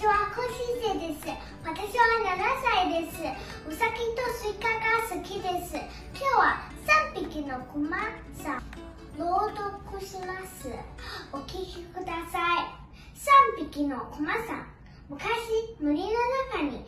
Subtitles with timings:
[0.00, 1.26] 私は高新生です。
[1.64, 3.18] 私は7歳です。
[3.68, 5.76] うさぎとスイカが好きです。
[6.14, 6.70] 今日は
[7.14, 7.98] 3匹のクマ
[8.42, 8.89] さん。
[9.20, 10.70] 朗読します。
[11.30, 13.60] お聞きください。
[13.60, 14.66] 3匹のクマさん。
[15.10, 15.20] 昔
[15.78, 16.08] 森の
[16.54, 16.86] 中に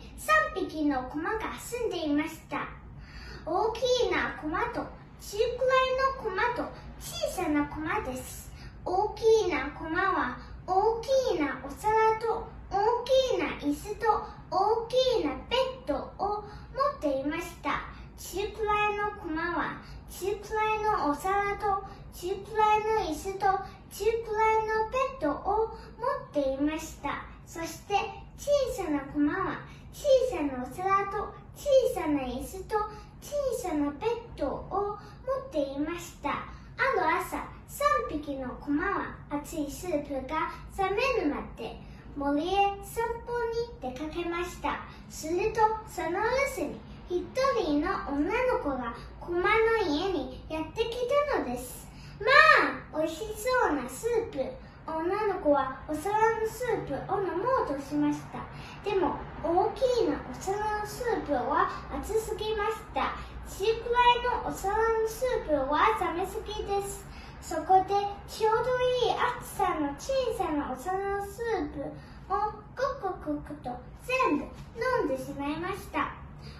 [0.55, 2.67] 3匹のクマが住んでいました。
[3.45, 4.81] 大きいなクマと
[5.21, 8.51] 中くらいのクマと小さなクマです。
[8.83, 14.07] 大きいなクマは大きいなお皿と大きいな椅子と
[14.49, 16.49] 大きいなベッドを持
[16.97, 17.83] っていました。
[18.17, 19.77] 中くらいのクマは
[20.09, 23.45] 中くらいのお皿と中くらいの椅子と
[23.91, 27.25] 中くらいのベッドを持っていました。
[27.45, 27.95] そして
[28.37, 29.59] 小さなクマは
[29.91, 32.77] 小さなお皿と小さな椅子と
[33.21, 36.29] 小さなベッドを持っていました。
[36.29, 36.33] あ
[36.95, 37.37] る朝
[38.07, 41.79] 3匹のクマは熱いスープが冷めるまで
[42.15, 44.81] 森へ散歩に出かけました。
[45.09, 47.23] するとその留守に一
[47.63, 49.45] 人の女の子がクマの
[49.87, 50.89] 家にやってき
[51.31, 51.82] たのです。
[53.03, 54.39] 美味しそうなスープ。
[54.87, 58.39] 女の子はお皿のスープを飲もうとしました。
[58.89, 63.11] でも大きいなお皿のスープは熱すぎました。
[63.43, 63.99] 中くら
[64.39, 67.05] いのお皿のスープは冷めすぎです。
[67.41, 67.93] そこで
[68.25, 68.71] ちょうど
[69.03, 71.81] いい厚さの小さなお皿のスープ
[72.31, 72.39] を
[73.03, 73.69] ごくごくと
[74.07, 74.45] 全部
[74.79, 76.13] 飲んでしまいました。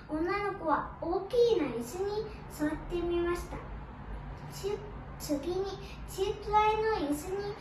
[0.09, 3.55] 女の子は大きいな椅子に座ってみました。
[5.23, 5.63] 次に
[6.11, 7.55] 中くらいの椅子に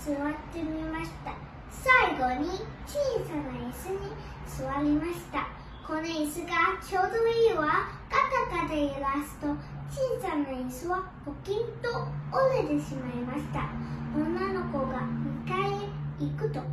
[0.00, 1.34] 座ってみました。
[1.68, 2.48] 最後に
[2.88, 2.96] 小
[3.28, 4.08] さな椅子に
[4.48, 5.46] 座りました。
[5.86, 7.66] この椅子がちょうどいいわ。
[8.08, 8.16] ガ
[8.48, 9.48] タガタ揺らすと
[9.92, 13.68] 小さな椅子はポキンと折れてしまいました。
[14.16, 15.86] 女の子が2階へ
[16.18, 16.64] 行くと3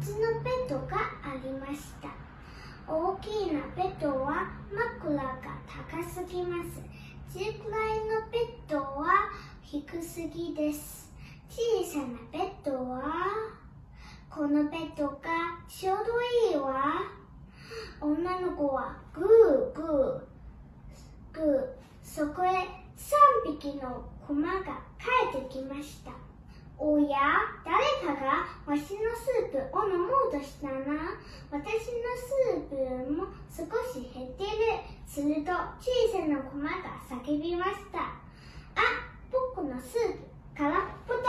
[0.00, 2.08] つのベッドがありました。
[2.88, 5.22] 大きいなベッドは枕が
[5.68, 6.80] 高すぎます。
[7.34, 8.61] 中くらいのベッド
[9.72, 11.10] 低すぎです。
[11.48, 13.00] 小さなベッドは
[14.28, 15.16] このベッドが
[15.66, 16.02] ちょうど
[16.50, 17.00] いいわ。
[17.98, 19.26] 女の子はグー
[19.74, 21.64] グーグー
[22.02, 22.48] そこへ
[22.98, 26.10] 3匹のクマが帰ってきました。
[26.76, 27.16] おや
[27.64, 31.16] 誰かがわしのスープを飲もうとしたな。
[31.50, 31.64] 私の
[32.20, 34.50] スープも少し減ってる。
[35.06, 35.50] すると
[35.80, 38.00] 小さなクマが叫びました。
[38.00, 38.02] あ
[38.74, 39.11] 僕の
[39.82, 40.18] スープ
[40.56, 40.72] 空っ
[41.06, 41.20] ぽだ。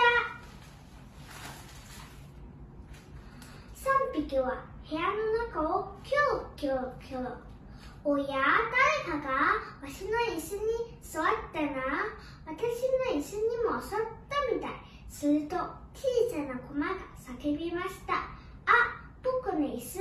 [3.75, 5.07] 3匹は部屋の
[5.47, 7.31] 中をキョロキョロキョロ。
[8.05, 8.25] おや
[9.05, 9.33] 誰かが
[9.81, 10.61] わしの椅子に
[11.01, 11.67] 座ったな。
[12.45, 12.53] 私
[13.11, 13.99] の椅子にも座っ
[14.29, 14.71] たみたい。
[15.09, 15.55] すると
[15.93, 18.13] 小さなクマが叫びました。
[18.13, 18.21] あ
[19.23, 19.99] 僕の椅子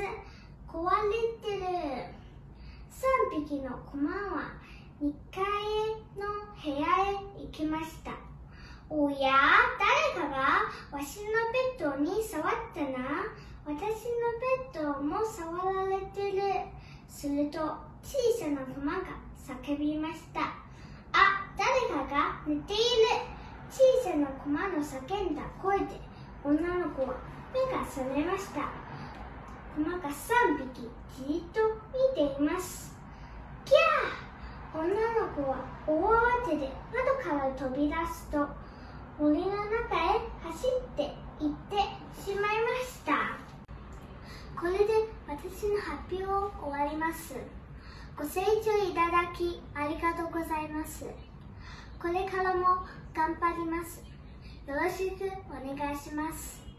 [0.68, 1.64] 壊れてる。
[3.32, 4.52] 3匹のクマは
[5.02, 5.42] 2階
[6.16, 6.22] の
[6.62, 7.14] 部屋へ
[7.44, 8.21] 行きました。
[8.94, 9.32] おや
[10.12, 11.30] 誰かがわしの
[11.80, 13.24] ベッドに触ったな。
[13.64, 13.80] 私の
[14.68, 16.42] ベッドも触られてる。
[17.08, 17.58] すると
[18.02, 20.40] 小さなクマが叫びました。
[20.42, 22.82] あ誰かが寝ている。
[23.70, 25.86] 小さなクマの叫んだ声で
[26.44, 27.14] 女の子は
[27.54, 28.68] 目が覚めました。
[29.74, 31.60] クマが3匹じっと
[32.14, 32.94] 見ています。
[33.64, 34.80] キャー！
[34.80, 35.92] 女の子は大
[36.44, 38.46] 慌てで窓から飛び出すと
[39.22, 41.76] 森の中へ走って行って
[42.20, 43.38] しまいました。
[44.60, 44.84] これで
[45.28, 47.36] 私の発表を終わります。
[48.16, 48.50] ご清聴
[48.84, 51.06] いただきありがとうございます。
[52.00, 52.84] これからも
[53.14, 54.02] 頑張ります。
[54.66, 56.71] よろしくお願いします。